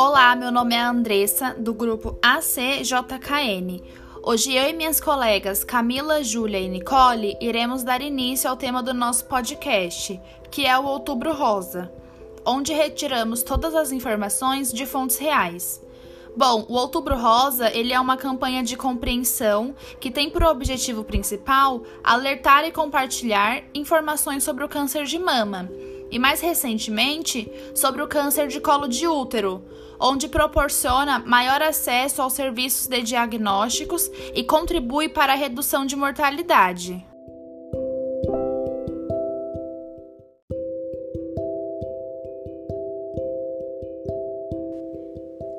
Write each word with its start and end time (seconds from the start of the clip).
Olá, 0.00 0.36
meu 0.36 0.52
nome 0.52 0.76
é 0.76 0.80
Andressa, 0.80 1.56
do 1.58 1.74
grupo 1.74 2.16
ACJKN. 2.22 3.82
Hoje 4.22 4.54
eu 4.54 4.70
e 4.70 4.72
minhas 4.72 5.00
colegas 5.00 5.64
Camila, 5.64 6.22
Júlia 6.22 6.60
e 6.60 6.68
Nicole 6.68 7.36
iremos 7.40 7.82
dar 7.82 8.00
início 8.00 8.48
ao 8.48 8.56
tema 8.56 8.80
do 8.80 8.94
nosso 8.94 9.24
podcast, 9.24 10.20
que 10.52 10.64
é 10.64 10.78
o 10.78 10.84
Outubro 10.84 11.32
Rosa, 11.32 11.92
onde 12.46 12.72
retiramos 12.72 13.42
todas 13.42 13.74
as 13.74 13.90
informações 13.90 14.72
de 14.72 14.86
fontes 14.86 15.18
reais. 15.18 15.84
Bom, 16.36 16.64
o 16.68 16.74
Outubro 16.74 17.16
Rosa 17.16 17.68
ele 17.76 17.92
é 17.92 17.98
uma 17.98 18.16
campanha 18.16 18.62
de 18.62 18.76
compreensão 18.76 19.74
que 19.98 20.12
tem 20.12 20.30
por 20.30 20.44
objetivo 20.44 21.02
principal 21.02 21.82
alertar 22.04 22.64
e 22.64 22.70
compartilhar 22.70 23.64
informações 23.74 24.44
sobre 24.44 24.62
o 24.62 24.68
câncer 24.68 25.06
de 25.06 25.18
mama 25.18 25.68
e 26.10 26.18
mais 26.18 26.40
recentemente 26.40 27.50
sobre 27.74 28.02
o 28.02 28.08
câncer 28.08 28.48
de 28.48 28.60
colo 28.60 28.88
de 28.88 29.06
útero, 29.06 29.62
onde 30.00 30.28
proporciona 30.28 31.18
maior 31.18 31.62
acesso 31.62 32.22
aos 32.22 32.32
serviços 32.32 32.86
de 32.86 33.02
diagnósticos 33.02 34.10
e 34.34 34.44
contribui 34.44 35.08
para 35.08 35.32
a 35.32 35.36
redução 35.36 35.84
de 35.84 35.96
mortalidade. 35.96 37.04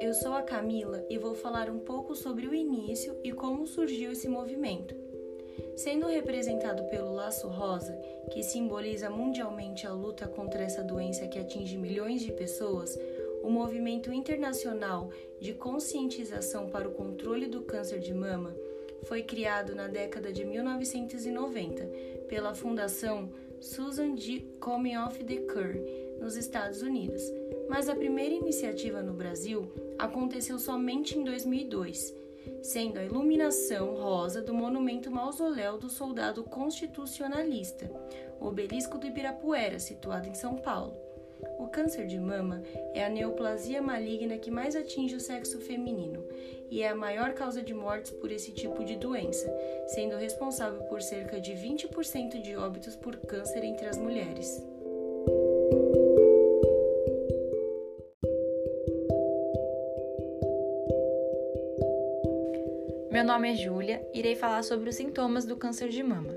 Eu 0.00 0.12
sou 0.12 0.34
a 0.34 0.42
Camila 0.42 1.04
e 1.10 1.18
vou 1.18 1.34
falar 1.34 1.68
um 1.68 1.78
pouco 1.78 2.14
sobre 2.14 2.46
o 2.46 2.54
início 2.54 3.18
e 3.24 3.32
como 3.32 3.66
surgiu 3.66 4.12
esse 4.12 4.28
movimento. 4.28 4.94
Sendo 5.76 6.06
representado 6.06 6.84
pelo 6.84 7.12
laço 7.12 7.48
rosa, 7.48 8.00
que 8.30 8.42
simboliza 8.42 9.10
mundialmente 9.10 9.86
a 9.86 9.92
luta 9.92 10.28
contra 10.28 10.62
essa 10.62 10.84
doença 10.84 11.26
que 11.26 11.38
atinge 11.38 11.76
milhões 11.76 12.22
de 12.22 12.32
pessoas, 12.32 12.96
o 13.44 13.50
movimento 13.50 14.10
internacional 14.10 15.10
de 15.38 15.52
conscientização 15.52 16.70
para 16.70 16.88
o 16.88 16.92
controle 16.92 17.46
do 17.46 17.62
câncer 17.62 18.00
de 18.00 18.14
mama 18.14 18.56
foi 19.02 19.22
criado 19.22 19.74
na 19.74 19.86
década 19.86 20.32
de 20.32 20.46
1990 20.46 21.84
pela 22.26 22.54
Fundação 22.54 23.30
Susan 23.60 24.16
G. 24.16 24.40
Komen 24.58 24.96
of 24.96 25.22
the 25.22 25.36
Cure, 25.42 25.78
nos 26.18 26.36
Estados 26.36 26.80
Unidos, 26.80 27.22
mas 27.68 27.90
a 27.90 27.94
primeira 27.94 28.34
iniciativa 28.34 29.02
no 29.02 29.12
Brasil 29.12 29.70
aconteceu 29.98 30.58
somente 30.58 31.18
em 31.18 31.22
2002 31.22 32.24
sendo 32.62 32.98
a 32.98 33.04
iluminação 33.04 33.94
rosa 33.94 34.42
do 34.42 34.52
monumento 34.52 35.10
mausoléu 35.10 35.78
do 35.78 35.88
soldado 35.88 36.44
constitucionalista, 36.44 37.90
obelisco 38.40 38.98
do 38.98 39.06
Ibirapuera, 39.06 39.78
situado 39.78 40.28
em 40.28 40.34
São 40.34 40.56
Paulo. 40.56 41.03
O 41.58 41.68
câncer 41.68 42.06
de 42.06 42.18
mama 42.18 42.62
é 42.92 43.04
a 43.04 43.08
neoplasia 43.08 43.80
maligna 43.80 44.38
que 44.38 44.50
mais 44.50 44.76
atinge 44.76 45.16
o 45.16 45.20
sexo 45.20 45.58
feminino 45.60 46.24
e 46.70 46.82
é 46.82 46.88
a 46.88 46.94
maior 46.94 47.34
causa 47.34 47.62
de 47.62 47.72
mortes 47.72 48.10
por 48.10 48.32
esse 48.32 48.52
tipo 48.52 48.84
de 48.84 48.96
doença, 48.96 49.52
sendo 49.88 50.16
responsável 50.16 50.80
por 50.84 51.02
cerca 51.02 51.40
de 51.40 51.52
20% 51.52 52.40
de 52.40 52.56
óbitos 52.56 52.96
por 52.96 53.16
câncer 53.16 53.64
entre 53.64 53.86
as 53.86 53.98
mulheres. 53.98 54.64
Meu 63.14 63.22
nome 63.22 63.52
é 63.52 63.54
Júlia, 63.54 64.04
irei 64.12 64.34
falar 64.34 64.64
sobre 64.64 64.90
os 64.90 64.96
sintomas 64.96 65.44
do 65.44 65.56
câncer 65.56 65.88
de 65.88 66.02
mama. 66.02 66.36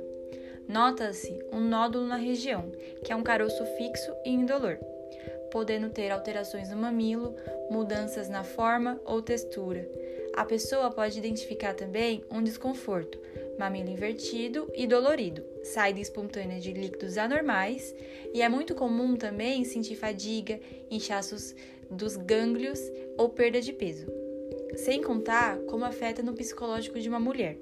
Nota-se 0.67 1.39
um 1.51 1.61
nódulo 1.61 2.05
na 2.05 2.17
região, 2.17 2.69
que 3.03 3.11
é 3.11 3.15
um 3.15 3.23
caroço 3.23 3.65
fixo 3.77 4.11
e 4.25 4.31
indolor, 4.31 4.77
podendo 5.49 5.89
ter 5.89 6.11
alterações 6.11 6.69
no 6.69 6.75
mamilo, 6.75 7.35
mudanças 7.71 8.27
na 8.27 8.43
forma 8.43 8.99
ou 9.05 9.21
textura. 9.21 9.89
A 10.35 10.43
pessoa 10.43 10.91
pode 10.91 11.17
identificar 11.17 11.73
também 11.73 12.23
um 12.29 12.43
desconforto, 12.43 13.17
mamilo 13.57 13.89
invertido 13.89 14.69
e 14.75 14.85
dolorido, 14.85 15.43
saída 15.63 16.01
espontânea 16.01 16.59
de 16.59 16.73
líquidos 16.73 17.17
anormais, 17.17 17.95
e 18.33 18.41
é 18.41 18.49
muito 18.49 18.75
comum 18.75 19.15
também 19.15 19.63
sentir 19.63 19.95
fadiga, 19.95 20.59
inchaços 20.91 21.55
dos 21.89 22.17
gânglios 22.17 22.79
ou 23.17 23.29
perda 23.29 23.61
de 23.61 23.71
peso 23.71 24.26
sem 24.77 25.01
contar 25.01 25.57
como 25.63 25.83
afeta 25.83 26.23
no 26.23 26.33
psicológico 26.33 26.99
de 26.99 27.09
uma 27.09 27.19
mulher. 27.19 27.57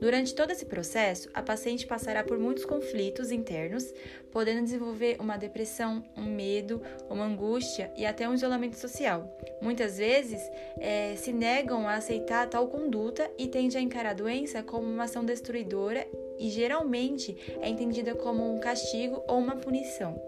Durante 0.00 0.32
todo 0.32 0.52
esse 0.52 0.64
processo, 0.64 1.28
a 1.34 1.42
paciente 1.42 1.86
passará 1.86 2.22
por 2.22 2.38
muitos 2.38 2.64
conflitos 2.64 3.32
internos, 3.32 3.92
podendo 4.30 4.62
desenvolver 4.62 5.16
uma 5.18 5.36
depressão, 5.36 6.04
um 6.16 6.24
medo, 6.24 6.80
uma 7.10 7.24
angústia 7.24 7.90
e 7.96 8.06
até 8.06 8.28
um 8.28 8.34
isolamento 8.34 8.76
social. 8.76 9.36
Muitas 9.60 9.98
vezes 9.98 10.40
é, 10.78 11.16
se 11.16 11.32
negam 11.32 11.88
a 11.88 11.96
aceitar 11.96 12.48
tal 12.48 12.68
conduta 12.68 13.28
e 13.36 13.48
tendem 13.48 13.80
a 13.80 13.82
encarar 13.82 14.10
a 14.10 14.14
doença 14.14 14.62
como 14.62 14.86
uma 14.86 15.04
ação 15.04 15.24
destruidora 15.24 16.06
e 16.38 16.48
geralmente 16.50 17.36
é 17.60 17.68
entendida 17.68 18.14
como 18.14 18.54
um 18.54 18.58
castigo 18.58 19.22
ou 19.26 19.38
uma 19.38 19.56
punição. 19.56 20.20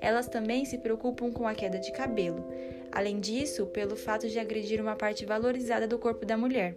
Elas 0.00 0.26
também 0.26 0.64
se 0.64 0.78
preocupam 0.78 1.30
com 1.30 1.46
a 1.46 1.54
queda 1.54 1.78
de 1.78 1.92
cabelo. 1.92 2.44
Além 2.90 3.20
disso, 3.20 3.66
pelo 3.66 3.94
fato 3.94 4.28
de 4.28 4.38
agredir 4.38 4.80
uma 4.80 4.96
parte 4.96 5.24
valorizada 5.24 5.86
do 5.86 5.98
corpo 5.98 6.26
da 6.26 6.36
mulher, 6.36 6.74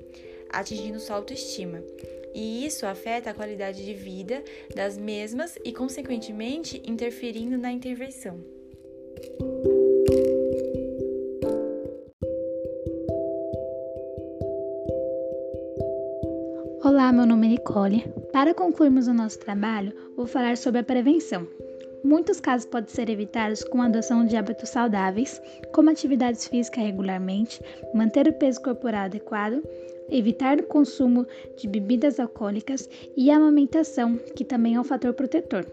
atingindo 0.49 0.99
sua 0.99 1.15
autoestima. 1.15 1.83
E 2.33 2.65
isso 2.65 2.85
afeta 2.85 3.29
a 3.29 3.33
qualidade 3.33 3.85
de 3.85 3.93
vida 3.93 4.43
das 4.75 4.97
mesmas 4.97 5.57
e, 5.63 5.71
consequentemente, 5.71 6.81
interferindo 6.85 7.57
na 7.57 7.71
intervenção. 7.71 8.39
Olá, 16.83 17.13
meu 17.13 17.25
nome 17.25 17.47
é 17.47 17.49
Nicole. 17.51 18.03
Para 18.33 18.53
concluirmos 18.53 19.07
o 19.07 19.13
nosso 19.13 19.39
trabalho, 19.39 19.93
vou 20.17 20.27
falar 20.27 20.57
sobre 20.57 20.81
a 20.81 20.83
prevenção. 20.83 21.47
Muitos 22.03 22.41
casos 22.41 22.65
podem 22.65 22.93
ser 22.93 23.09
evitados 23.09 23.63
com 23.63 23.81
a 23.81 23.85
adoção 23.85 24.25
de 24.25 24.35
hábitos 24.35 24.67
saudáveis, 24.67 25.41
como 25.73 25.89
atividades 25.89 26.45
físicas 26.45 26.83
regularmente, 26.83 27.61
manter 27.93 28.27
o 28.27 28.33
peso 28.33 28.61
corporal 28.61 29.05
adequado, 29.05 29.63
evitar 30.09 30.59
o 30.59 30.63
consumo 30.63 31.25
de 31.55 31.69
bebidas 31.69 32.19
alcoólicas 32.19 32.89
e 33.15 33.31
a 33.31 33.37
amamentação, 33.37 34.17
que 34.35 34.43
também 34.43 34.75
é 34.75 34.79
um 34.79 34.83
fator 34.83 35.13
protetor. 35.13 35.65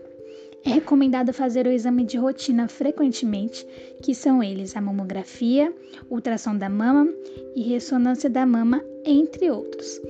É 0.64 0.70
recomendado 0.70 1.32
fazer 1.32 1.66
o 1.66 1.72
exame 1.72 2.04
de 2.04 2.18
rotina 2.18 2.68
frequentemente, 2.68 3.66
que 4.00 4.14
são 4.14 4.40
eles 4.40 4.76
a 4.76 4.80
mamografia, 4.80 5.74
ultrassom 6.08 6.56
da 6.56 6.68
mama 6.68 7.12
e 7.56 7.62
ressonância 7.62 8.30
da 8.30 8.46
mama, 8.46 8.80
entre 9.04 9.50
outros. 9.50 10.00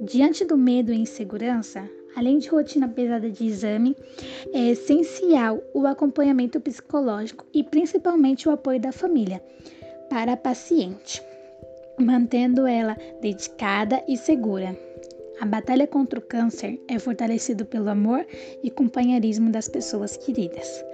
Diante 0.00 0.44
do 0.44 0.56
medo 0.56 0.92
e 0.92 0.96
insegurança, 0.96 1.88
além 2.14 2.38
de 2.38 2.48
rotina 2.48 2.88
pesada 2.88 3.28
de 3.28 3.44
exame, 3.44 3.96
é 4.52 4.70
essencial 4.70 5.60
o 5.74 5.86
acompanhamento 5.86 6.60
psicológico 6.60 7.44
e 7.52 7.64
principalmente 7.64 8.48
o 8.48 8.52
apoio 8.52 8.80
da 8.80 8.92
família 8.92 9.42
para 10.08 10.34
a 10.34 10.36
paciente, 10.36 11.22
mantendo 11.98 12.66
ela 12.66 12.96
dedicada 13.20 14.02
e 14.06 14.16
segura. 14.16 14.76
A 15.40 15.46
batalha 15.46 15.86
contra 15.86 16.18
o 16.18 16.22
câncer 16.22 16.80
é 16.88 16.98
fortalecida 16.98 17.64
pelo 17.64 17.88
amor 17.88 18.26
e 18.62 18.70
companheirismo 18.70 19.50
das 19.50 19.68
pessoas 19.68 20.16
queridas. 20.16 20.84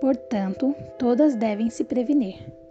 Portanto, 0.00 0.74
todas 0.98 1.34
devem 1.34 1.70
se 1.70 1.84
prevenir. 1.84 2.63